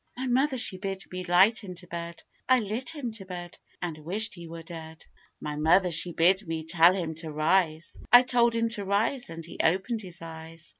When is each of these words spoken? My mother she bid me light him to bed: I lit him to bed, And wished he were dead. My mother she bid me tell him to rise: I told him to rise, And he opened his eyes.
My 0.17 0.25
mother 0.25 0.57
she 0.57 0.77
bid 0.79 1.03
me 1.11 1.23
light 1.25 1.63
him 1.63 1.75
to 1.75 1.85
bed: 1.85 2.23
I 2.49 2.59
lit 2.59 2.89
him 2.89 3.11
to 3.11 3.25
bed, 3.27 3.59
And 3.83 3.99
wished 3.99 4.33
he 4.33 4.47
were 4.47 4.63
dead. 4.63 5.05
My 5.39 5.55
mother 5.55 5.91
she 5.91 6.11
bid 6.11 6.47
me 6.47 6.65
tell 6.65 6.95
him 6.95 7.13
to 7.17 7.31
rise: 7.31 7.99
I 8.11 8.23
told 8.23 8.55
him 8.55 8.69
to 8.69 8.83
rise, 8.83 9.29
And 9.29 9.45
he 9.45 9.59
opened 9.63 10.01
his 10.01 10.19
eyes. 10.23 10.69